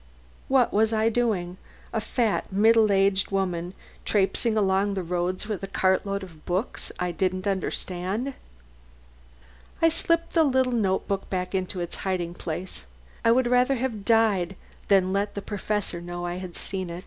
[0.47, 1.57] What was I doing
[1.93, 7.11] a fat, middle aged woman trapesing along the roads with a cartload of books I
[7.11, 8.33] didn't understand?
[9.79, 12.85] I slipped the little notebook back into its hiding place.
[13.23, 14.55] I would have died
[14.89, 16.99] rather than let the Professor know I had seen it.